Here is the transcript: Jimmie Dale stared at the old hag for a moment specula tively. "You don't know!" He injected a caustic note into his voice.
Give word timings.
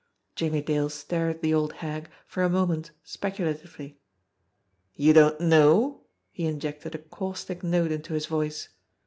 Jimmie 0.35 0.63
Dale 0.63 0.89
stared 0.89 1.29
at 1.35 1.41
the 1.43 1.53
old 1.53 1.73
hag 1.73 2.09
for 2.25 2.41
a 2.41 2.49
moment 2.49 2.89
specula 3.03 3.53
tively. 3.53 3.97
"You 4.95 5.13
don't 5.13 5.39
know!" 5.39 6.05
He 6.31 6.45
injected 6.47 6.95
a 6.95 6.97
caustic 6.97 7.61
note 7.61 7.91
into 7.91 8.15
his 8.15 8.25
voice. 8.25 8.69